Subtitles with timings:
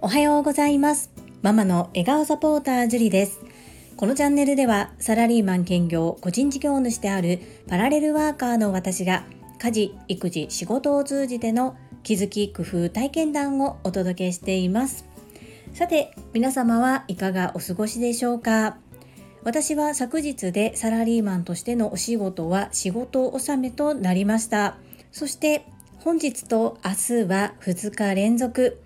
[0.00, 1.10] おはようございます。
[1.42, 3.40] ママの笑顔サポータージュリです。
[3.96, 9.24] このチャンネルではサラリーマン兼業個人事業主であるパラレルワーカーの私が
[9.58, 15.04] 家事育児仕事を通じての気づき工夫体験談をお届けしています。
[15.74, 18.78] さて皆様はいかがお過ごしでしょうか？
[19.42, 24.76] 私は昨日でサラリーマンとしてのお仕事は仕事納めとなりました。
[25.10, 25.66] そして
[26.00, 28.80] 本日と明日は2日連続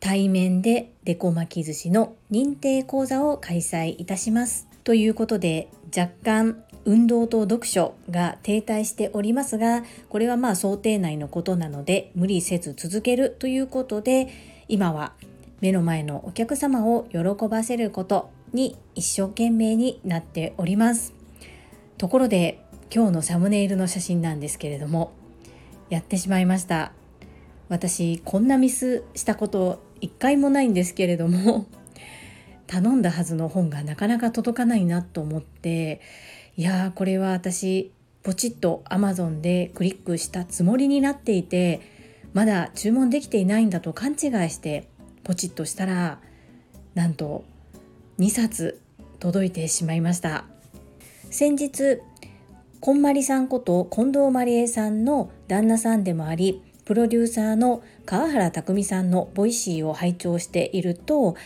[0.00, 4.68] 対面でデコ巻き寿司の認定講座を開催いたします。
[4.84, 14.28] ということで若干運動と読書が停滞しておりますがこれはまあ想定内のことなので無理せず続けるということで
[14.68, 15.14] 今は
[15.60, 21.14] 目の前のお客様を喜ばせることに一生懸命になっております。
[21.96, 22.62] ところで
[22.94, 25.12] 今日のサムネイルの写真なんですけれども
[25.92, 26.92] やってしまいました。
[27.68, 31.66] 私こんなミスしたこと一回もないんですけれども
[32.66, 36.00] 頼んだはずの本がなかなか届かないなと思って
[36.56, 41.82] いやーこれは私ポチッと Amazon でクリックしたつもりになっていて
[42.32, 44.18] まだ注文できていないんだと勘違い
[44.48, 44.88] して
[45.24, 46.20] ポチッとしたら
[46.94, 47.44] なんと
[48.18, 48.80] 2冊
[49.18, 50.46] 届いてしまいました。
[51.30, 52.00] 先日
[52.82, 61.36] こんまりさんこと近藤まりえさんの旦那さんでもありプロデューサーの川原拓さんのボイシーを拝聴していると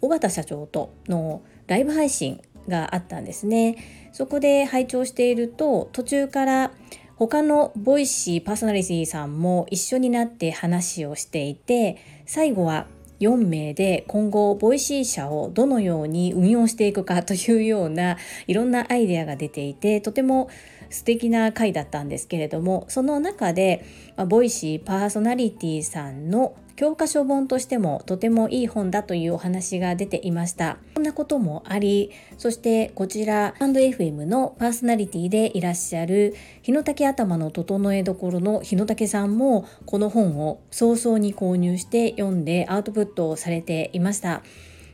[0.00, 3.78] 尾形社長とのライブ配信があったんですね。
[4.12, 6.70] そこで拝聴していると途中から
[7.16, 12.86] 他のボイシーパーソナリティさんも一緒になって話をしていて最後は
[13.20, 18.16] 4名で今後ボイシー社をどのように運用していくかというような
[18.46, 20.48] いろんなアイデアが出ていてとても
[20.90, 23.84] 素敵な回だったんですけれどもその中で、
[24.28, 30.78] ボイシーパーソナリティさんの教科書本としてもとてもいい本だというお話が出ていました。
[30.94, 44.42] こんなこともありそしてこちらハンド FM のパーソナリティでいらっしゃる日野竹頭の整えどころの日野竹さんもこの本を早々に購入して読んでアウトプットをされていました。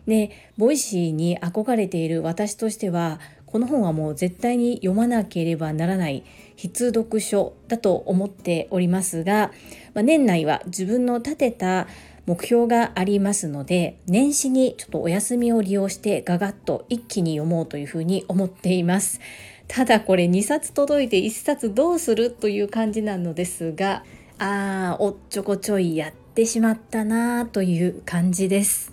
[0.07, 3.21] でボイシーに憧れている私としては
[3.55, 6.25] この本はもう絶対に読まなければならない
[6.57, 9.53] 必読書だと思っておりますが、
[9.95, 11.87] まあ、年内は自分の立てた
[12.27, 19.21] 目標がありますので年始にちょっとお休みを利用してガガッと一気に読もうというふうに思っています。
[19.69, 24.03] ただこれ2冊届いて1冊どうするという感じなのですが
[24.41, 28.93] あーおっちょこちょいやってしまったなという感じです。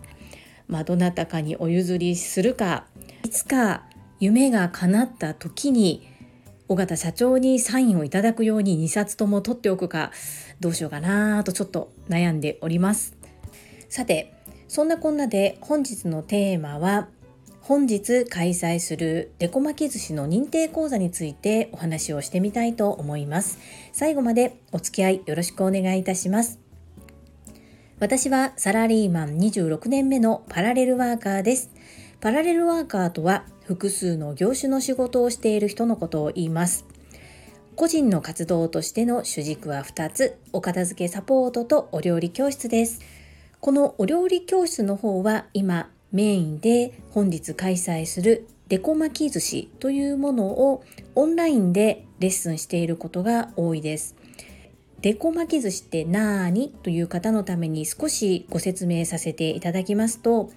[0.67, 2.85] まあ、どなたかにお譲りするか
[3.25, 3.85] いつか
[4.22, 6.08] 夢が叶った時に
[6.68, 10.12] 尾形社長にサインをいただくように2冊とも取っておくか
[10.59, 13.18] どうしようかなとちょっと悩んでおります。
[13.90, 14.34] さて
[14.68, 17.09] そんなこんなで本日のテーマは
[17.62, 23.58] 本日開催するデコ巻き寿司の認定講座についてお話をしてみたいと思います。
[23.92, 26.59] 最後までお付き合いよろしくお願いいたします。
[28.00, 31.72] 私はサラリーマン26年目のパラレルワーカーです。
[32.20, 36.86] パラレルワーカーとは複数の業種の仕事をしている人のことを言います。
[37.78, 43.00] 個人の活動としての主軸は2つ、お片付けサポートとお料理教室です。
[43.62, 50.84] このお料理教室の方は今メインで本日開催するデコ巻き寿司というものを
[51.16, 54.18] オンラインでレッスンしていることが多いです。
[55.00, 60.52] デコ巻き寿司って何という方のために少しご説明させていただきますと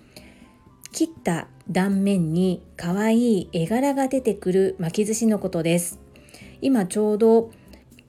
[0.95, 5.99] 切った断面に可愛い絵柄が出てくる巻き寿司のことです。
[6.63, 7.51] 今ちょうど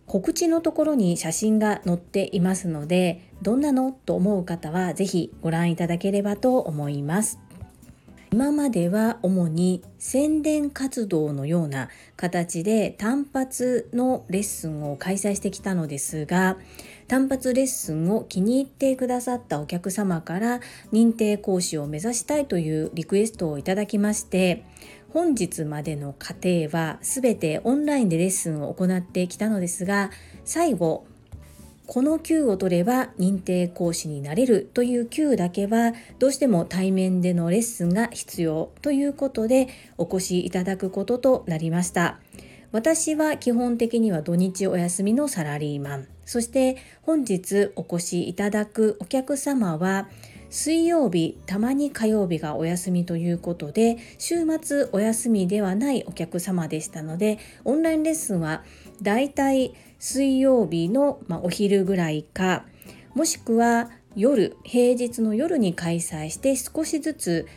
[0.06, 3.92] 告知のところに写真が載っていますので、どんなの？
[3.92, 7.40] と思う方はぜひご覧いただければと思います。
[8.32, 16.58] 今までは主に宣伝活動のような形で単発のレッスンを開催してきたのですが
[17.08, 20.60] 単発レッスンを気に入ってくださったお客様から
[20.92, 24.66] 認定講師を目指したいというリクエストをいただきまして
[25.14, 30.10] 本日までの過程は全てオンラインでレッスンを行ってきたのですが
[30.44, 31.06] 最後
[31.88, 39.68] この級を取れば認定講師になれるという級だけはどうしても対面でのレッスンが必要ということで
[39.98, 42.20] お越しいただくこととなりました。
[42.72, 50.08] 私は基本的には土日お休みのサラリーマンそして本日お越しいただくお客様は
[50.50, 58.64] 水曜日たまに火曜日がお休みということで週末お休みではないお客様でしたのでオンラインレッスンは
[59.02, 62.66] だいたい水曜日の、お昼ぐらいか
[63.16, 67.48] もしくは夜平日の夜に開催して少しずつ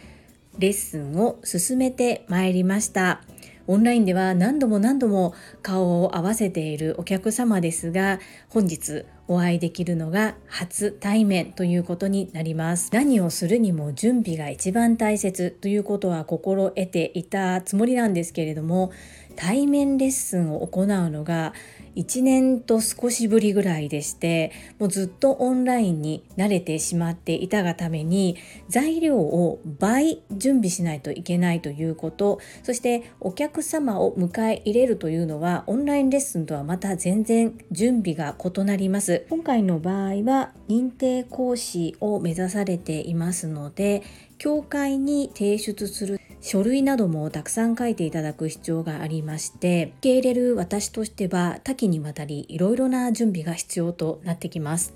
[0.58, 3.22] レッスンを進めてまいりました。
[3.68, 8.18] オンラインでは何度も何度も顔を合わせているお客様ですが
[8.48, 12.90] 本日お会いできるのが初対面ということになります。
[12.92, 18.90] 何をするにも準備が一番大切ということは心得ていたつもりなんですけれども
[19.36, 21.54] 対面レッスンを行うのが
[21.94, 28.36] 1年と少しぶりぐらいでしてもうずっとオンラインに慣れてしまっていたがために
[28.68, 39.17] 材料を倍準備しないといけないということそしてお客様を迎え入れるというのはオンラインレッスンとはまた全然準備が異なります。
[39.28, 44.02] 今回の場合は認定講師を目指されていますので
[44.38, 54.94] 教会に提出する書類などもたくさん書いていただく必要がありまして受け入れる私としては多岐にわたりいろいろな準備が必要となってきます。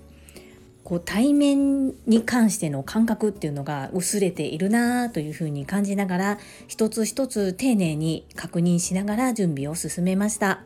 [0.84, 10.64] こう対面に関しての感覚っていうのが薄れているなというふうに感じながら一つ一つ丁寧に確認しながら準備を進めました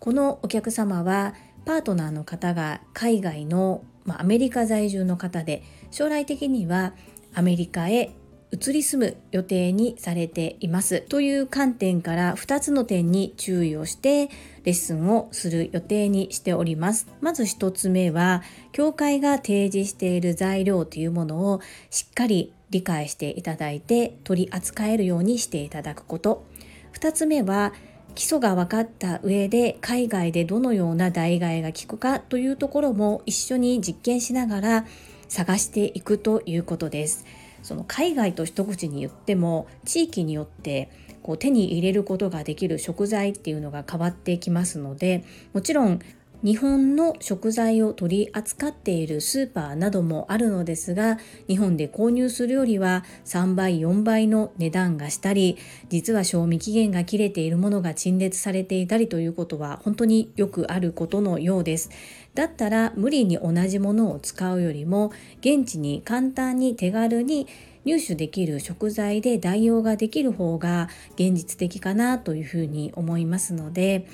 [0.00, 6.94] このお客様はパートナーの方が海外の、まあ、アメリカ在住の方で将来的には
[7.34, 8.14] アメリカへ
[8.54, 11.00] 移り住む予定にされています。
[11.00, 14.28] という観点から2つの点に注意をして
[14.62, 17.08] レッスンをする予定にしております。
[17.20, 21.60] まず1つ目は教会が提示している材料というものを
[21.90, 26.44] しっかり理解していただいて取り扱えるようにしていただくこと。
[26.92, 27.72] 2つ目は
[28.14, 34.86] 基礎が分かった上で海外でどのような代替が効くかというところも一緒に実験しながら
[35.28, 37.24] 探していくということです。
[37.62, 40.90] その海外と一口に言っても地域によって
[41.22, 45.24] こう手に入れることができる食材っていうのが変わってきますので
[45.54, 45.98] もちろん
[46.44, 51.16] 日本の食材を取り扱っているスーパーなどもあるのですが
[51.48, 55.56] 日本で購入するよりは3倍4倍の値段がしたり
[55.88, 61.88] 実は賞味期限が切れているものが陳列されていたりということは本当によくあることのようです。
[62.34, 67.46] だったら無理に同じものを使うよりも現地に簡単に手軽に
[67.86, 74.06] 入手できる食材で代用ができる方が現実的かなというふうに思いますので、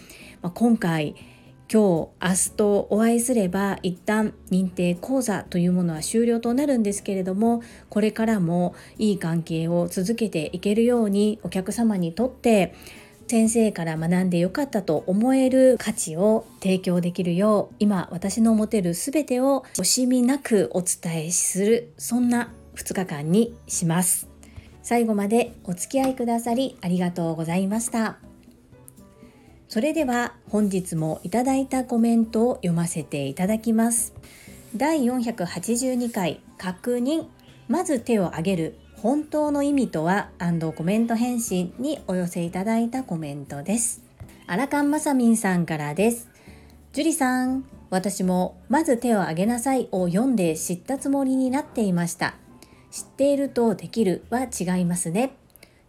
[0.42, 1.16] まあ、今回
[1.72, 12.74] 今日明日とお会いすれば一旦認定講座というものは終了となるんですけれどもこれからもいい関係を続けていけるようにお客様にとって
[13.28, 24.28] 先生から学んでよかったと思える価値を提供できるよう今私の持てる全てを惜しみなくお伝えするそんな2日間にします。
[24.82, 28.29] 最後までお付き合いくださりありがとうございました。
[29.70, 34.12] それでは本日もいただいたコメントを読ませていただきます
[34.76, 37.26] 第482回確認
[37.68, 40.28] まず手を挙げる本当の意味とは
[40.76, 44.02] コメント返信にお寄せいただいたコメントです。
[44.46, 46.28] アラカンマサミンさんからです。
[46.92, 52.34] ジュリさん、私もまず手を挙げなさいを読んで知ったつもりになっていました。
[52.90, 55.32] 知っているとできるは違いますね。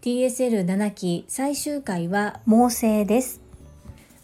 [0.03, 3.40] TSL7 期最終回は猛省です。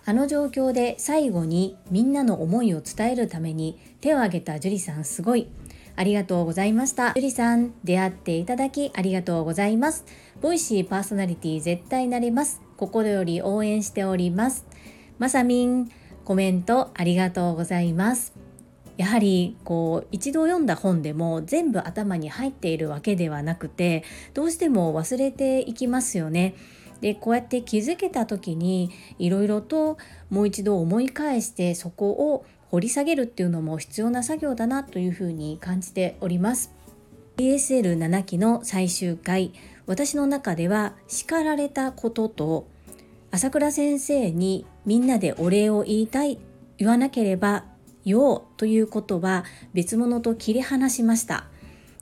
[0.08, 5.50] あの状況で最後にみんなの思いを伝えるために手を挙げたジュリさんすごい。
[5.98, 7.12] ありがとうございました。
[7.18, 10.06] ゆりさん、出会っていただきありがとうございます。
[10.40, 12.62] ボイシーパーソナリティ絶対なれます。
[12.78, 14.66] 心より応援しております。
[15.20, 15.92] まさみん、
[16.24, 18.34] コメントありがとうございます。
[18.96, 26.56] やはりこう一度読んだ本でも全部頭に入っているわけではなくてどうしても忘れていきますよね。
[27.02, 29.98] でこうやって気づけた時にいろいろと
[30.30, 36.74] もう一度思い返してそこを掘り下げるっていうのも必要な作業だなというふうに感じております。
[37.38, 39.54] ESL7 期の最終回
[39.86, 42.68] 私の中では叱られたことと
[43.30, 46.40] 朝倉先生にみんなでお礼を言いたい
[46.78, 47.66] 言わなければ
[48.06, 51.48] ようということは別物と切り離しました。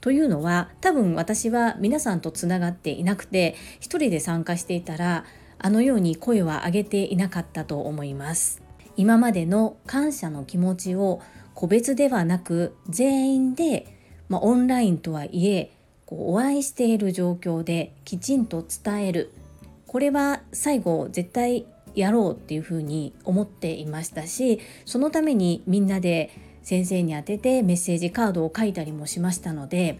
[0.06, 5.26] というのは多分私は皆さんとつながっていなくて一人で参加していたら
[5.58, 8.62] あのように声は上げていなかったと思います。
[8.98, 11.22] 今までの感謝の気持ちを
[11.56, 13.98] 個別ではなく全員で、
[14.30, 15.72] まあ、オンラインとはいえ
[16.06, 19.34] こうお会いしている状況できちんと伝える
[19.88, 26.30] これは最後絶対やろうっていうふうに思っていましたしそのためにみんなで
[26.66, 30.00] 先生に宛ててメッセージカードを書いたりもしましたので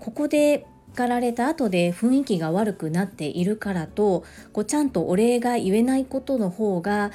[0.00, 7.10] ここで叱られた後で雰囲気が悪くなっているからとこうちゃんとお礼が言えないことの方が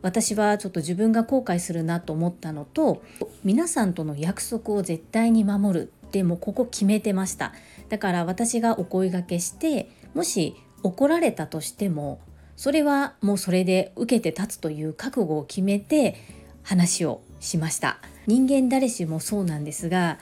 [0.00, 3.02] 私はちょっと自分が後悔するなと思ったのと
[3.44, 7.52] 皆さんとの約束を絶対に守るってもここ決めてました。
[7.90, 12.20] だから私がお声がけしてもし怒られたとしても
[12.56, 16.16] それはもうそれで受けて立つという覚悟を決めて
[16.62, 17.98] 話をしました。
[18.26, 20.18] 人間誰しもそうなんですが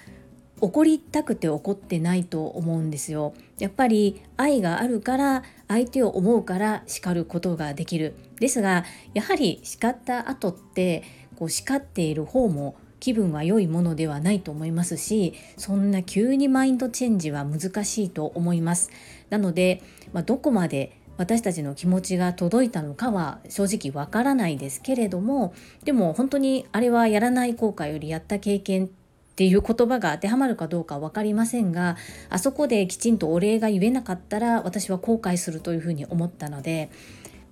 [0.61, 3.35] 怒りたくて怒ってないと思うんですよ。
[3.59, 8.15] やっぱり愛があるから相手を思うから叱ることができる。
[8.41, 11.03] ですがやはり叱った後って
[11.37, 18.91] こう叱っている方も気分は良いものではないと思いますしそんな急にマインドチェンジは難しいと思います。
[19.29, 19.83] なので、
[20.13, 25.55] まあ、どこまで私たちの気持ちが届いたのかは正直わからないですけれども
[25.85, 28.89] でも本当にあれはやらない後悔よりやった経験っ
[29.37, 31.97] ていう言葉が当てはまるかどうか分かりませんが
[32.31, 36.91] あそこできちんとお礼が言えなかったら私は後悔するというふうに思ったので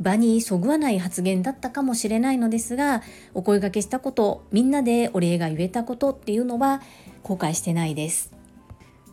[0.00, 3.02] 場にそぐわない発言だったかもしれないのですが
[3.34, 6.82] お声がけしたことみんなでお礼が言えたことっていうのは
[7.22, 8.32] 後悔してないです。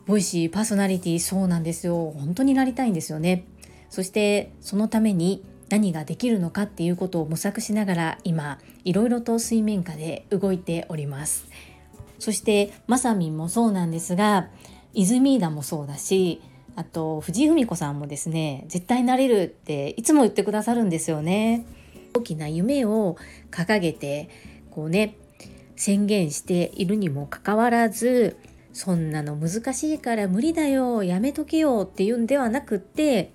[0.07, 3.45] ボイシーパーソナリティそうなんですよ本当になりたいんですよね。
[3.89, 11.45] そしてそのために何ができるのかっていうことを模索しながら今いろいろと水面下で動いております。
[12.17, 14.49] そしてまさみんもそうなんですが
[14.93, 16.41] 泉田もそうだし
[16.75, 21.65] あと藤井文子さんもですね絶対なれるっていつも言ってくださるんですよね。
[22.13, 23.17] 大きな夢を
[23.51, 24.29] 掲げて
[24.71, 25.15] こうね
[25.75, 28.37] 宣言しているにもかかわらず
[28.73, 33.33] そんなの難しいから無理だよやめとけよっていうんではなくって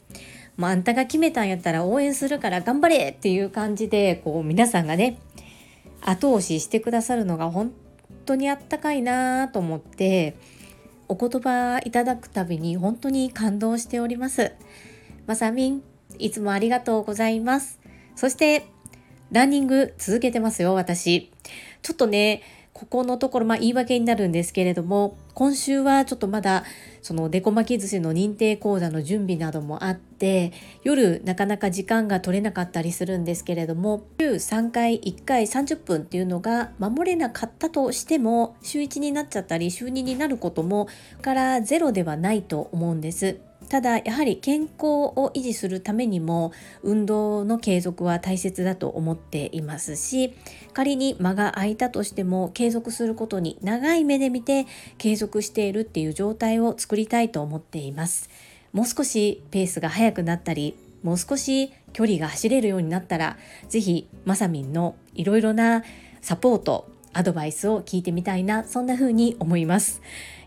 [0.57, 5.19] もうあんたが決めたんやったら応援するから頑張れっていう感じでこう皆さんがね
[6.01, 7.73] 後押ししてくださるのが本
[8.27, 10.37] 当にあったかいなと思って
[11.09, 14.53] お言葉いただくたびに本当に感動しております。
[15.27, 15.83] まさみん
[16.19, 17.81] いつもありがとうございます。
[18.15, 18.67] そして
[19.33, 21.33] ランニング続けてますよ私。
[21.83, 22.43] ちょっとね
[22.75, 26.64] ここのところ、まあ言い訳になるんですけれども、今週はちょっとまだ、
[27.02, 30.52] そのデコ巻き寿司の認定講座の準備などもあって、
[30.83, 40.88] 夜なかなか時間が取れなかったりするんですけれども、週3回1回30分っていうのが守れなかったとしても、週1になっちゃったり、週2になることも、
[41.23, 43.38] からゼロではないと思うんです。
[43.75, 44.71] ただやはり健康
[45.16, 46.52] を維持するためにも
[46.85, 50.33] 運動の継続は大切だと思っていますし
[50.73, 58.31] 仮に間が空いたとしても継続することに長い目で見て継続しているっていう状態を作りたいと思っています。
[58.73, 63.38] もう少しペースが速くなったりもう少し距離が走れるようになったら
[63.69, 65.83] 是非まさみんのいろいろな
[66.23, 70.00] サポートアドバイスを聞いてみたいなそんな風に思います。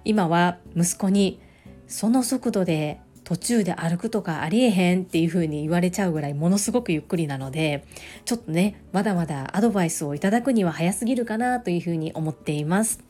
[0.05, 1.41] 今は息子に
[1.89, 7.85] その速度で途中で歩くとかありえへんっていう風に言われちゃうぐらいものすごくゆっくりなので
[8.23, 13.03] ちょっとねまだまだアドバイスをいただくには早すぎるかなという風に思っています。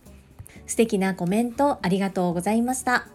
[0.65, 3.07] 素敵なコメントありがとうございました。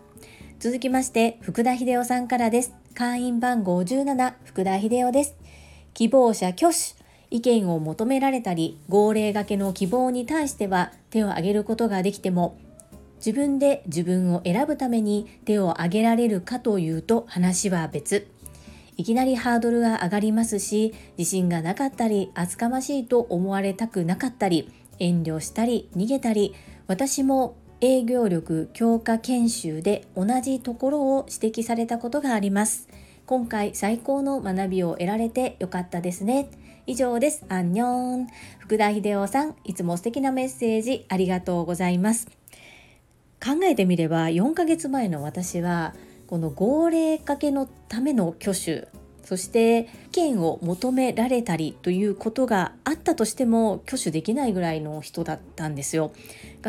[0.61, 2.73] 続きまして福田秀夫さんからです。
[2.95, 5.35] 会員番号17福田秀夫です。
[5.95, 7.03] 希望者挙手。
[7.31, 12.59] 意見を求められたり号令がけの希望に対しては手を挙げることができても
[13.25, 18.27] 自分で自分を選ぶために手を挙げられるかというと話は別。
[18.97, 26.55] いきなりハードルが上がりますし、自信がなかったり、厚かましいと思われたくなかったり、遠慮したり、逃げたり、
[26.89, 32.89] 私も営業力強化研修で同じところを指摘されたことがあります。
[33.27, 36.51] 今回最高の学びを得られてよかったですね。
[36.87, 37.45] 以上です。
[37.49, 38.27] アンニョン。
[38.59, 42.42] 福田秀夫さん、いつも素敵なメッセージありがとうございます。
[43.43, 45.95] 考えてみれば4ヶ月前の私は
[46.29, 48.89] この号令かけのための挙手
[49.25, 56.13] そして意見を求められたりということがあったとしても挙手できないぐらいの人だったんですよ。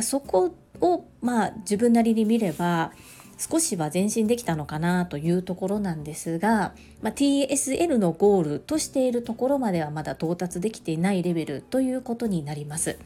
[0.01, 2.91] そこをまあ自分なりに見れば
[3.37, 12.97] 少しは前進できたのかなというところなんですが、まあ、TSL のゴールとしているところまではまだ到達できていないレベルということになります。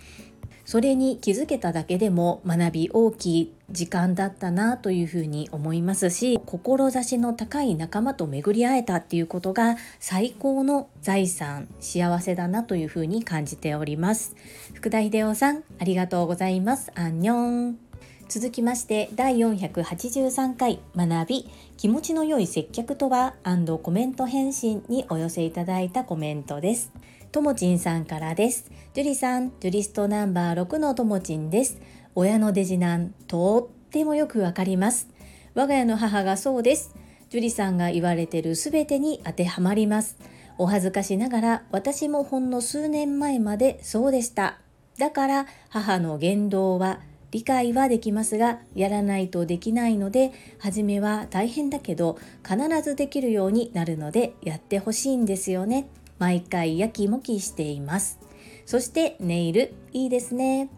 [0.68, 14.36] それに気づけただけでも学び大きい時間だったなというふうに思いますし志の高い仲間と巡り合えたっていうことが最高の財産幸せだなというふうに感じております。
[14.74, 16.92] 福田秀夫さんありがとうございます。
[16.96, 17.80] アンニョン。
[18.28, 23.36] 続きまして第483回学び気持ちの良い接客とは
[23.84, 26.92] コメント返信にお寄せいただいたコメントです。
[27.38, 28.72] ともちんさんからです。
[28.96, 31.80] ジュリさん、ジュリストナンバー6のともちんです。
[32.16, 35.08] 親のデジナン、とってもよくわかります。
[35.54, 36.96] 我が家の母がそうです。
[37.30, 40.18] ジュリさんが言われてるすべてに当てはまります。
[40.58, 44.58] お恥ずかしながら私もほんの数年前までそうでした。
[44.98, 55.88] だから母の言動は理解はできますがやらないとできないので初めは大変だけど必ずできるようになるのでやってほしいんですよね
[56.20, 58.20] 毎回やきもきしています。
[58.66, 60.70] そしてネイルいいですね。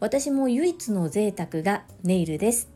[0.00, 2.70] 私も唯一の贅沢がネイルです。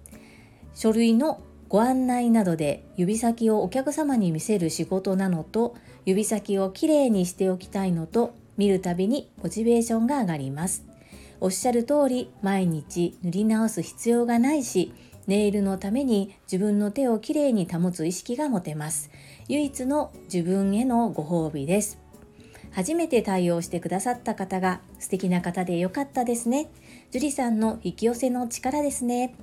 [0.74, 10.84] 書類のご案内などで指先をお客様に見せる仕事なのと指先をきれいにしておきたいのと見るたびにモチベーションが上がります。
[11.40, 14.92] おっしゃる通り毎日塗り直す必要がないし
[15.28, 19.10] ネイルのために自分の手をきれいに保つ意識が持てます。
[19.48, 21.98] 唯一の自分へのご褒美です。
[22.70, 26.68] 初めて対応してくださった方が素敵な方でよかったですね。
[27.10, 29.34] 樹里さんの引き寄せの力ですね。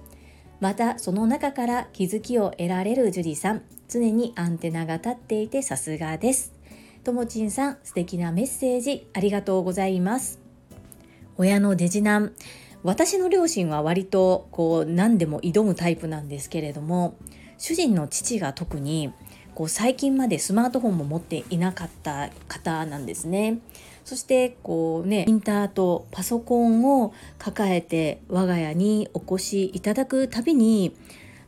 [0.59, 3.63] またその中から気づきを得られる樹里さん。
[3.87, 6.53] 常にアンテナが立っていてさすがです。
[7.03, 10.39] ともちんさん素敵なメッセージありがとうございます。
[11.37, 12.33] 親のデジナン
[12.83, 17.15] 私の両親は割とこう何でも挑むタイプなんですけれども
[17.57, 19.11] 主人の父が特に
[19.55, 23.59] こう最近までスマートフォンも持っていなかった方なんですね。
[24.03, 30.95] そしてこうねインターとパソコンを抱えて我が家にお越しいただくたびに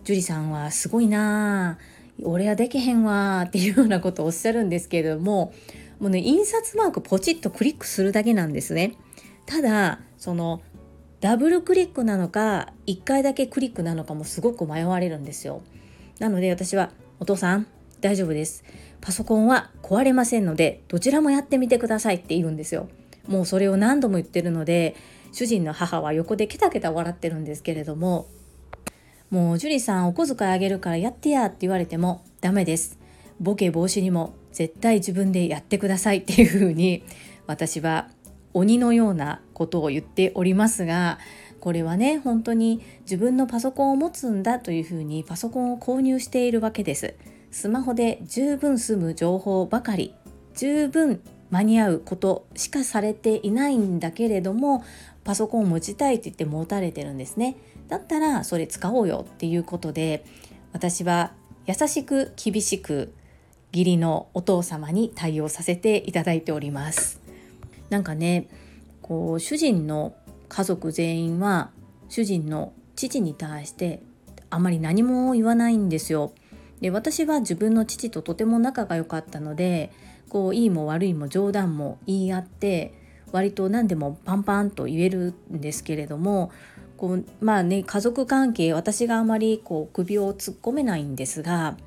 [0.05, 1.77] 樹里さんはすごいなあ
[2.23, 5.53] 俺はできへんわっていうようなことをおっしゃるんですけれども
[5.99, 8.95] もうね印刷マークポチッとクリックするだけなんですね。
[9.45, 10.61] ただその
[11.19, 15.63] ダブルクリックなのか1回だけクリックなのかもすごく迷われるんですよ
[16.19, 17.67] なので私はお父さん
[18.01, 18.63] 大丈夫です。
[19.01, 22.89] パソコンは壊れませんのでどちらもやってみてくださいって言うんですよ。
[23.27, 24.95] もうそれを何度も言ってるので
[25.31, 28.27] 主人の母は横でケタケタ笑ってるんですけれども
[29.29, 32.97] もう樹里さんお小遣いあげるからやってやって言われてもダメです。
[33.39, 37.03] ボケ防止にも絶対自分でやってくださいっていうふうに
[37.45, 38.09] 私は
[38.53, 41.19] 鬼のようなことを言っておりますが
[41.59, 47.13] これはね本当に自分のパソコンを持つんだというふうにパソコンを購入しているわけです。
[47.51, 50.13] スマホで十分済む情報ばかり
[50.55, 54.83] 十分間に合うことしかされていないんだけれども
[55.23, 57.57] パソコンを持ちたいって言って持たれてるんですね
[57.87, 60.25] だったらそれ使おうよっていうことで
[60.73, 61.31] 私は
[61.65, 63.13] 優しく厳しく
[63.73, 67.21] 義理のお父様に対応させていただいております
[67.89, 68.47] なんかね
[69.01, 70.15] こう主人の
[70.49, 71.71] 家族全員は
[72.09, 74.01] 主人の父に対して
[74.49, 76.31] あまり何も言わないんですよ。
[76.81, 79.91] で私は自分の父ととても仲が良かったので
[80.29, 82.93] こういいも悪いも冗談も言い合って
[83.31, 86.51] 割と何でもパンパンと言えるんですけれども
[86.97, 91.77] こうまあね家族関係私があまりこう首を突っ込めないんですが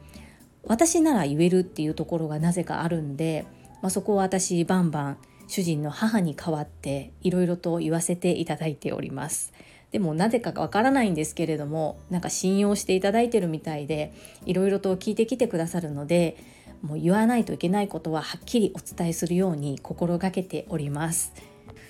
[0.64, 3.46] 私なら言えるっていうところがなぜかあるんで、
[3.82, 9.52] まあ、そこは私バンバン主人の母に代わっていろいろと言わせていただいております。
[9.92, 14.12] でもなぜかわからないんですけれどもなんか信用していただいてるみたいで
[14.46, 16.36] いろいろと聞いてきてくださるので
[16.82, 21.32] もう言わないといけないことははっきりお伝えするように心がけております。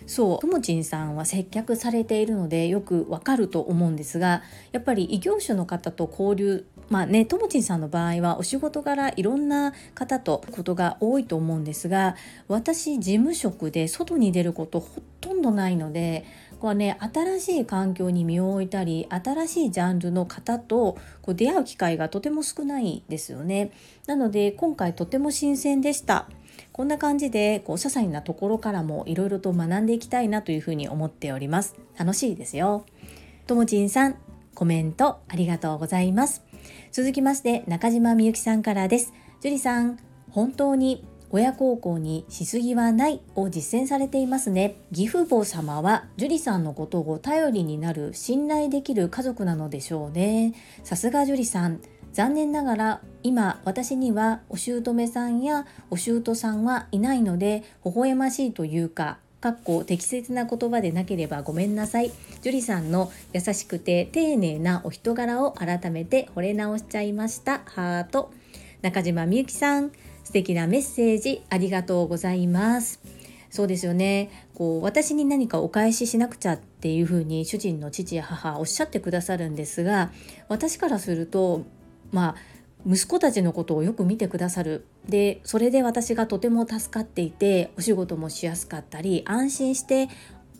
[0.07, 12.17] そうともちんさんは接客されているのでよくわかると思うんですがやっぱり異業種の方と交流まあねともちんさんの場合はお仕事柄いろんな方とことが多いと思うんですが
[12.49, 16.25] 私事務職で外に出ることほとんどないので
[16.61, 23.73] こうね新しい環境に身を置いたり新しいジャンルの方とこう出会う機会がとても少ないですよね。
[24.07, 26.29] なので今回とても新鮮でした。
[26.73, 31.75] こんな感じでこう些細なところからもいろいろと学んでいきたいなというふうに思っております。
[31.99, 32.85] 楽しいですよ。
[33.47, 34.17] ともちんさん、
[34.55, 36.43] コメントありがとうございます。
[36.93, 39.13] 続きまして中島みゆきさんからです。
[39.41, 39.99] 樹里さん、
[40.31, 44.77] 本当に親孝行にしすぎはないを実践されていますね。
[44.91, 50.55] 義父母様は樹里さんのことを頼りになる信頼できる家族なのでしょうね。
[50.83, 51.81] さすが樹里さん。
[52.13, 62.11] 残念ながら今私にはお姑さんやお姑さんはいないので微笑ましいというかかっこ適切な言葉でなければごめんなさい。
[62.43, 67.63] 樹里さんの優しくて丁寧なお人柄を改めて惚れ直しちゃいました。
[67.65, 68.33] ハート。
[68.83, 69.93] 中島みゆきさん、
[70.31, 73.01] 素敵なメッセージありがとうございます。
[73.51, 74.31] そうですよね。
[74.55, 80.13] こう私に何かお返ししなくちゃっていうふうに主人の父や母おっしゃってくださるんですが、
[80.47, 81.65] 私からすると
[82.13, 90.09] まあ息子たちのことをよく見てくださるでそれで私がとても助かっていてお仕事もしやすかったり安心して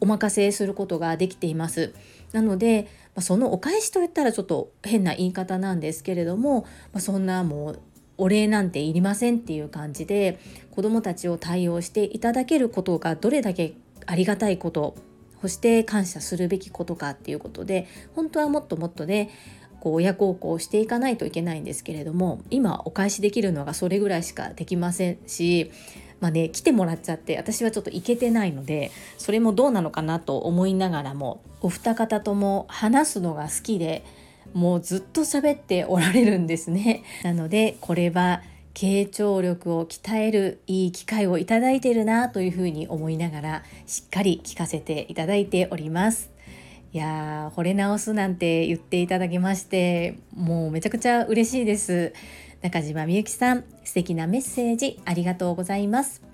[0.01, 1.95] お任せすることができています
[2.33, 2.89] なので
[3.21, 6.67] そのお返しといったらちょっと変な言い方なんですけれども
[6.99, 7.81] そんなもう
[8.21, 10.39] お礼なんていりませんっていう感じで
[10.71, 13.73] 子どもたちを対応していただけることがどれだけ
[14.07, 14.95] ありがたいこと
[15.41, 19.31] そして感謝するべきことかっていうことで本当はもっともっとね
[19.81, 25.71] こう親孝行していかないといけないんですけれども今お返しできるのがそれぐらいしかできませんし
[26.21, 34.05] まあね来てもらっちゃって私はちょっと行けてないのでそれもどうなのかなと思いながらもお二方とも話すのが好きで
[34.53, 37.03] もうずっと喋っておられるんですね。
[37.23, 38.43] なのでこれは
[38.75, 46.31] 傾聴力を鍛えるいい機会をいただいているなというふうに思いながらしっかり聞かせていただいております。
[46.93, 52.13] いやー惚れ直すなんて言っていただきましてもうめちゃくちゃ嬉しいです。
[52.63, 56.31] 中島みゆきさん素敵なメッセージありがとうございます。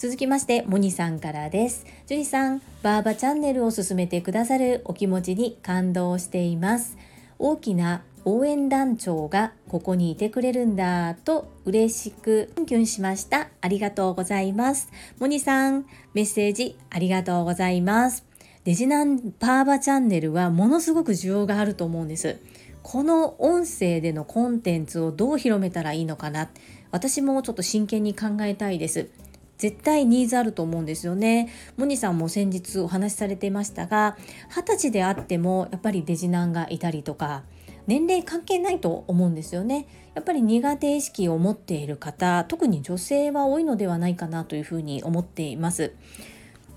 [0.00, 6.96] 続きましてモニさんからですジュリさんバーバチャンネルを進めてくださるお気持ちに感動しています
[7.40, 13.48] 大きな応援団長がここにいてくれるんだと嬉しくキュンしました。
[13.62, 14.90] ありがとうございます。
[15.18, 18.26] モニさんメッセージありがとうございます。
[18.64, 22.38] デジナンパーバチャンネルはものすごく需要があると思うんです。
[22.82, 26.50] この音声でのコンテンツをどう広めたらいいのかな。
[26.90, 29.08] 私もちょっと真剣に考えたいです。
[29.60, 31.50] 絶対ニーズあると思うんですよね。
[31.76, 34.16] モニさんも先日お話しされていましたが、
[34.48, 37.44] 二十歳であってもやっぱりデジナンがいたりとか、
[37.86, 39.86] 年齢関係ないと思うんですよね。
[40.14, 45.92] やっぱり苦手意識を持っている方、特に女性は多いのではないかなというふうに思っています。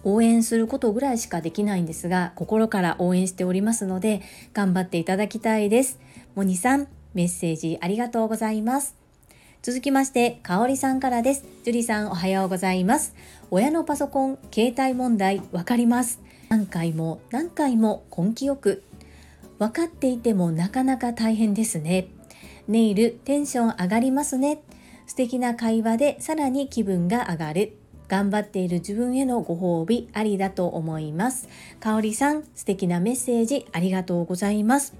[0.03, 4.21] 応援することぐらいしかできないんですが、心から応援しておりますので、
[4.53, 5.99] 頑張っていただきたいです。
[6.35, 9.02] モニさん、メッセージありがとうございます。
[9.63, 11.45] 続きまして、かおりさんからです。
[11.63, 13.15] 樹里さんおはようございます。
[13.49, 16.19] 親のパソコン、携帯問題、わかります。
[16.49, 18.83] 何回も何回も根気よく。
[19.59, 22.09] 分かっていてもなかなか大変ですね。
[22.67, 24.61] ネイル、テンション上がりますね。
[25.07, 27.77] 素敵な会話でさらに気分が上がる。
[28.09, 31.47] 頑張っている自分へのご褒美ありだと思います。
[31.79, 34.93] かおりさん、素敵なメッセージありがとうございます。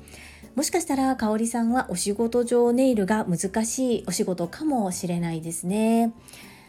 [0.56, 6.14] もしかしたら香里さんはお仕事上ネイルが難しいお仕事かもしれないですね。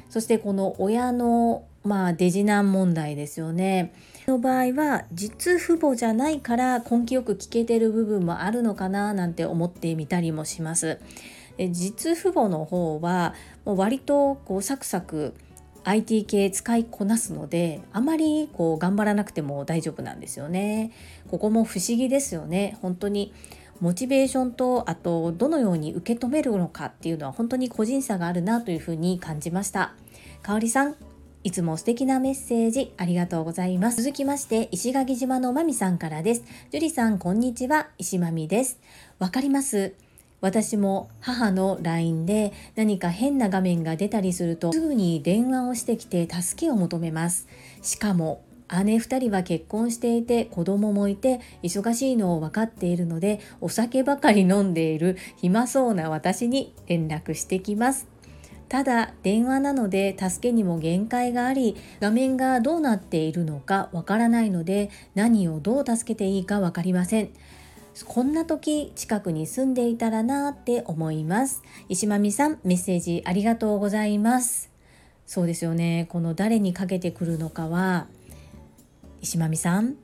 [0.09, 3.93] そしてこの親のまあデジナン問題ですよね。
[4.27, 10.99] の場合は実父母じゃないから根気よく聞けてる部分もあるのかななんて思ってみたりもします。
[11.59, 13.35] 実父母の方は
[13.67, 15.35] もう割とこうサクサク
[15.85, 20.91] IT 系使いこなすのであまりこう頑張らなくても大丈夫なんですよね。
[21.29, 22.79] ここも不思議ですよね。
[22.81, 23.35] 本当に
[23.85, 29.93] モチベーションとあとどのように受け止めるのかっていうのは本当に個人差があるなというふうに感じました
[30.43, 30.97] かおりさん
[31.43, 34.03] いつも素敵なメッセージありがとうございます。
[34.03, 36.45] 続きまして、石垣島のまみさんからです。
[36.71, 37.89] 樹里さん、こんにちは。
[37.99, 38.81] 石まみです。
[39.19, 39.93] わかります。
[40.41, 47.47] 私も母の LINE で何か変な画面が出たりするとすぐに電話をしてきて助けを求めます。
[47.83, 48.43] しかも
[48.83, 58.09] 姉2人は結婚していて子供もいて忙しいのを分かっているのでお酒ばかり飲んでいる暇そうな私に連絡してきます。
[58.69, 67.29] ただ電話なので助けにも限界があり画面がどうなっているのかわからないので何をどう助けていいか分かりません。
[68.07, 71.63] こんな時近くに住んでいたらなって思います。
[71.89, 74.71] 石間美さんメッセージありがとうございます。
[75.27, 76.07] そうですよね。
[76.09, 78.09] この誰にかけてくるのかは
[79.25, 79.97] 石間美さん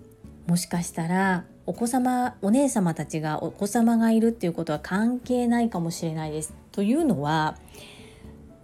[0.46, 6.54] もしかしたらお子様お姉様たちがお子様がいるっていうことは関係ないかもしれないです。
[6.72, 7.59] というのは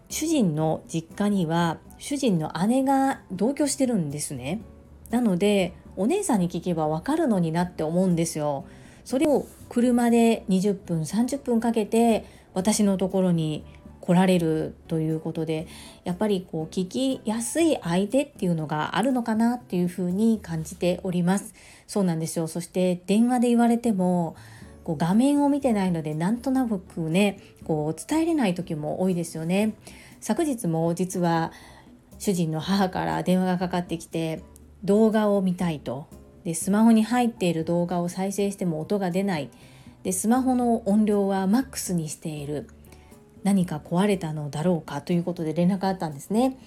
[0.09, 4.63] 主人の実家には主人の姉が同居してるんですね。
[5.11, 8.65] なのでお姉さんに聞けばわかるのになって思うんですよ。
[9.05, 13.63] それを車で20分30分かけて私のところに
[14.07, 15.67] 来られるということで
[16.05, 21.55] やっぱりこう聞きやすい相手っていうのがあるのかなっていうふうに感じております。
[21.87, 22.47] そうなんですよ。
[22.47, 24.37] そして電話で言われても
[24.85, 29.75] こう画面を見てないのでなんとなくねこう伝えれない時も多いですよね。
[30.21, 31.53] 昨日も実は
[32.19, 34.43] 主人の母から電話がかかってきて
[34.85, 36.07] 動画を見たいと。
[36.45, 39.51] でスマホに入っている動画を再生しても音が出ない。
[40.05, 42.69] でスマホの音量はマックスにしている。
[43.43, 46.59] 何か壊れたのだろうかということで連絡があったんですね。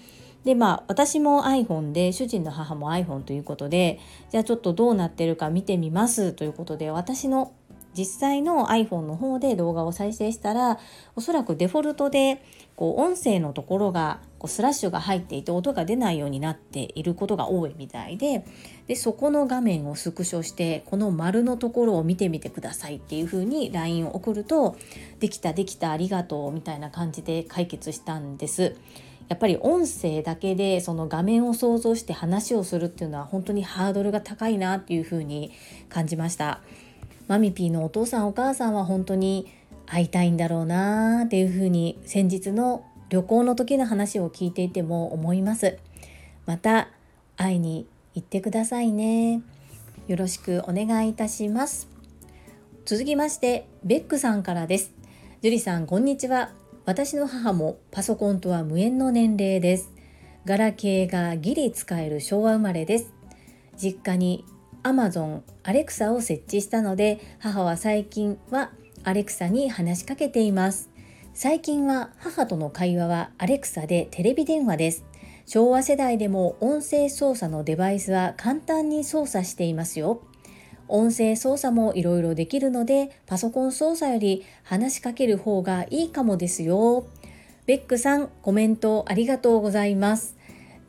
[0.43, 3.99] でまあ私も iPhone で主人の母も iPhone ということで
[4.31, 7.51] じゃあちょっとどうなってるか見てみますということで私の
[7.97, 10.79] 実際の iPhone の方で動画を再生したら
[11.15, 12.43] おそらくデフォルトで
[12.75, 18.45] こう音声のところがこうスラッシュが入っていて音が出ないようになっていることが多いみたいで
[18.87, 24.77] でそこの画面をスクショしてこの丸のところを見てみてくださいっていう風に LINE を送ると
[25.19, 28.75] できたできたありがとうみたいな感じで解決したんです。
[29.29, 35.51] やっぱり音声だけでその画面を想像して話をするっていうのは本当にハードルが高いなっていう風に
[35.87, 36.61] 感じました。
[37.29, 39.45] マミピーのお父さんお母さんは本当に
[39.85, 45.77] 会いたいんだろうなっていうふうに先日の旅行の時の話を聞いていても思います。
[46.47, 46.89] また
[47.37, 49.43] 会いに行ってくださいね。
[50.07, 51.87] よろしくお願いいたします。
[52.83, 54.91] 続きましてベックさんからです。
[55.43, 56.49] ジュリさんこんにちは。
[56.85, 59.93] 私の母もパソコンとは無縁の年齢です。
[60.45, 63.13] ガラケーがギリ使える昭和生まれです。
[63.77, 64.45] 実家に
[64.83, 68.71] Amazon アレクサを設置したので母は最近は
[69.03, 70.89] アレクサに話しかけています。
[71.33, 75.05] 最近は母との会話はアレクサでテレビ電話です。
[75.45, 80.21] 昭和世代でも音声操作のデバイスは簡単に操作していますよ。
[80.87, 87.07] 音声操作もいろいろできるのでパソコン操作より話しかける方がいいかもですよ。
[87.65, 90.38] ベックさんコメントありがとうございます。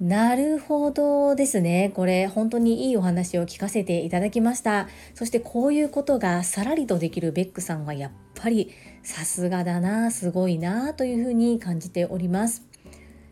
[0.00, 1.92] なるほどですね。
[1.94, 4.88] これ本当にいいお話を聞かせていただきました。
[5.14, 8.70] そしてこういうことがさらりとできるベックさんはやっぱり
[9.02, 12.62] さすがだな、すごいなというふうに感じております。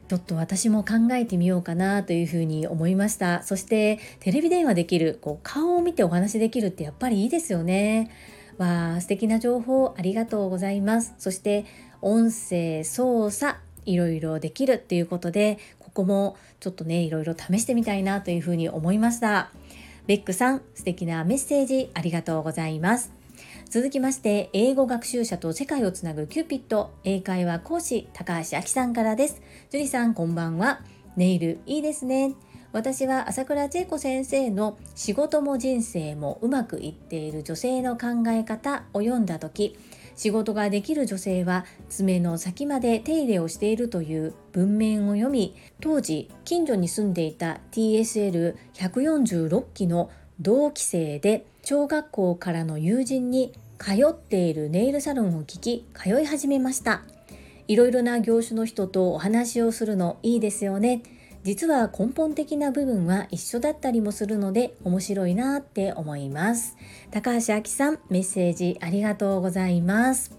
[0.08, 3.42] ちょっと私も考えてみようかなというふうに思いました。
[3.44, 8.10] そしてテレビ電話できる、こう顔を見てお話できるってやっぱりいいですよね。
[8.58, 11.14] わあ、素敵な情報ありがとうございます。
[11.16, 11.64] そして
[12.02, 15.58] 音声操作いろいろできるっていうことで
[15.98, 19.50] ここもちょっとねいろいろ試してみたいなというふうに思いました。
[20.06, 23.12] ベックさん素敵なメッセージありがとうございます。
[23.68, 26.92] 続きまして英語学習者と世界をつなぐキューピット。
[27.02, 29.42] 英会話講師高橋明さんからです。
[29.70, 30.82] 樹里さんこんばんは。
[31.16, 32.36] ネイルいいですね。
[32.70, 39.76] 私は朝倉千恵子先生の仕事も人生もうまくいっている女性の考え方を読んだ時
[40.18, 57.02] 仕事ができる女性は爪の先まで手入れをしているという文面を読み当時近所に住んでいた TSL146 期の同期生で小学校からの友人に通っているネイルサロンを聞き通い始めました。
[57.68, 61.02] いろいろな業種の人とお話をするのいいですよね。
[61.44, 66.76] 実は根本的な部分は一緒だったりもするので面白いなって思います。
[67.10, 70.36] 高橋明さんメッセージありがとうございます。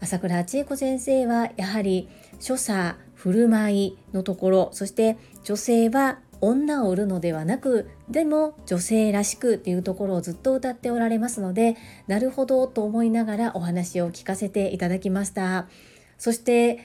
[0.00, 11.76] 朝倉千恵子先生はやはり所作振る舞いのところそして女性は女を売るのではなくでも女性らしくっていうところをずっと歌っておられますので
[12.06, 15.68] なるほどと思いながらお話を聞かせていただきました。
[16.16, 16.78] そして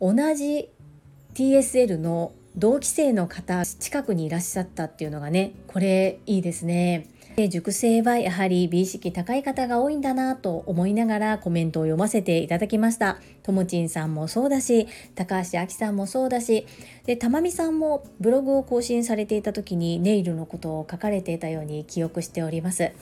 [0.00, 0.70] 同じ
[1.34, 7.06] TSL の同期生の方近くにいらっしゃったっていうのがねこれいいですね。
[7.36, 13.18] で熟成はやはり美意識高い方が多いんだなと思いながらコメントを読ませていただきました。
[13.42, 16.66] ともちんさんもそうだし、高橋明さんもそうだし、
[17.06, 22.92] で、たまみさんもブログを更新されていた時にネイルのことを書かれていたように記憶しております。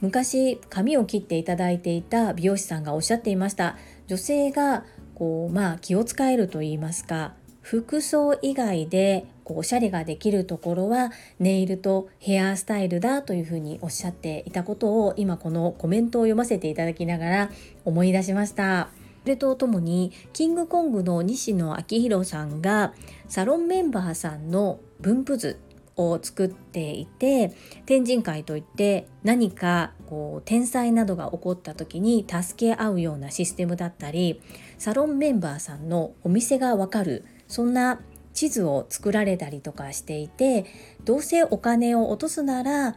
[0.00, 17.50] 昔髪を切っていただいていた美容師さんがおっしゃっていました女性がこうまあ気を使えると言いますか服装以外でこうおしゃれができるところはネイルとヘアスタイルだというふうにおっしゃっていたことを今このコメントを読ませていただきながら
[17.86, 18.90] 思い出しました。
[19.22, 22.92] それとともにキングコングの西野昭弘さんが
[23.26, 25.58] サロンメンバーさんの分布図
[25.96, 27.54] を作っていて
[27.86, 34.42] 天神会といって何かこう天災などが起こった時に助け合うようなシステムだったり
[34.76, 38.00] サロンメンバーさんのお店がわかるそんな
[38.32, 40.66] 地図を作られたりとかしていて
[41.04, 42.96] どうせお金を落とすなら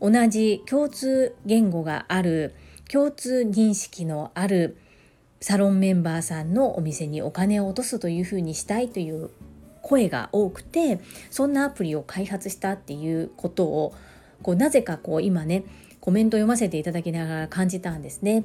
[0.00, 2.54] 同じ共通言語がある
[2.90, 4.76] 共通認識のある
[5.40, 9.30] サロンメンバーさんのお店にお金を落とすというふうにしたいという
[9.82, 13.94] 声が多くてそんなアプリを開発したっていうことを
[14.42, 15.64] こうなぜかこう今ね
[16.00, 18.44] コメント読ませていただきながら感じたんですね。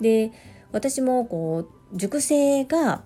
[0.00, 0.32] で
[0.72, 3.02] 私もこう塾生が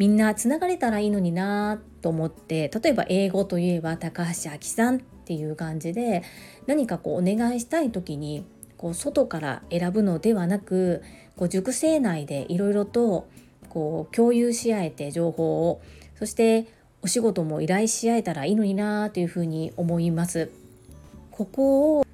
[0.00, 6.22] みんなつながれたらいいのになと思って例えば英語といえば高橋明さんっていう感じで
[6.66, 8.46] 何かこうお願いしたい時に
[8.78, 11.02] こう外から選ぶのではなく
[11.36, 13.28] こう塾生内でいろいろと
[13.68, 15.82] こう共有し合えて情報を
[16.18, 16.66] そして
[17.02, 20.50] お仕事も依頼し合えたらいいのになというふうに思います。
[21.30, 22.06] ここを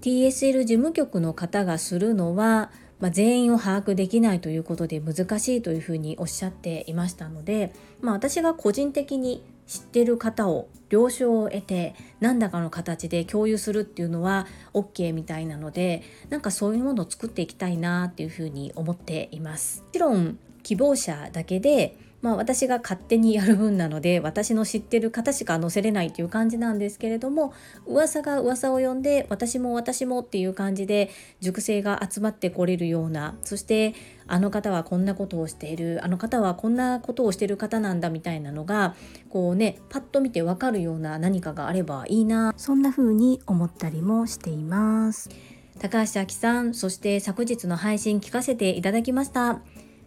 [0.00, 19.82] TSL 事務局の方がするのはまあ、全員を把握できないということで難しいというふうにおっしゃっていましたので、まあ、私が個人的に知ってる方を了承を得て何らかの形で共有するっていうのは OK みたいなのでなんかそういうものを作っていきたいなっていうふうに思っています。
[19.82, 27.54] もちろん希望者だけでまあ、私が勝手にやる分なので私の知ってる方しか載せれないっていう感じなんですけれども
[27.86, 31.08] 噂が噂を呼んで私も私もっていう感じで
[31.38, 33.94] 熟成が集まってこれるようなそして
[34.26, 38.96] あの方はこんなことをしているあの方はこんなことをしている方なんだみたいなのが
[39.30, 42.54] こうねパッと見てわかるような何かがあればいいな。
[42.56, 45.30] そんな風に思ったりもしています。
[45.78, 49.60] 高橋明さんそして昨日の配信聞かせていただきました。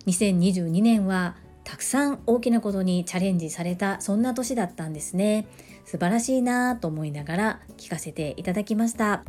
[0.05, 1.37] 2022年は
[1.69, 5.45] たくさん大きなことにチャレンジされたそんな年だったんですね。
[5.85, 9.23] 素晴らしいなと思いながら聞かせていただきました。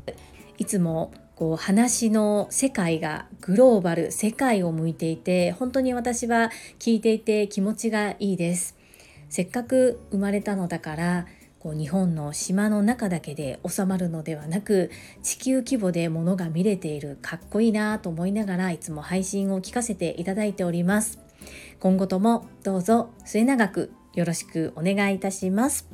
[0.57, 8.75] いつもこう話の世界がグローバル世界を向いていて本当に私は聞いていて気持ちがいいです。
[9.29, 11.27] せっかく生まれたのだから
[11.59, 14.91] こう日本の島の中だけで収まるのではなく
[15.23, 21.30] 地球規模でものが見れているかっこいいなと思いながらいつも配信を聞かせていただいております。
[21.79, 25.89] 今後ともどうぞ末永くよろしくお願いいたします。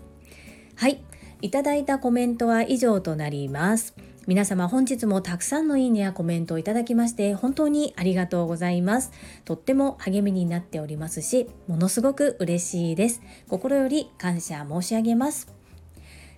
[0.74, 1.02] はい。
[1.42, 3.94] いただいたコメントは以上となります。
[4.26, 9.12] 皆様本日もたくさんのいいねやコメントをいただきまして本当にありがとうございます。
[9.44, 13.22] とっても励みになっておりますし、ものすごく嬉しいです。
[13.48, 15.55] 心より感謝申し上げます。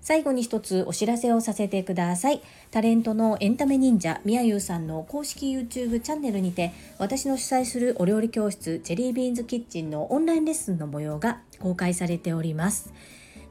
[0.00, 2.42] 最後に一つお知らせをさせてください。
[2.70, 12.92] タレントのエンタメ忍者みやゆうさんの公式 YouTube チャンネルにて私の主催するお料理教室ジェリービーンズキッチンのオンラインレッスンの模様が公開されております。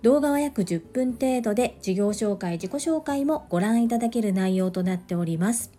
[0.04, 5.72] 動画は約10分程度で事業紹介、自己紹介もご覧いただける内容となっております。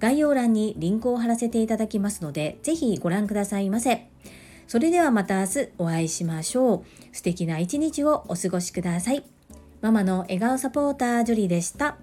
[0.00, 4.08] 概要欄にリンクを貼らせていただきますので、ぜひご覧くださいませ。
[4.66, 6.84] それではまた明日お会いしましょう。
[7.12, 9.31] 素敵な一日をお過ごしください。
[9.82, 11.96] ママの笑顔サポータージュリでした。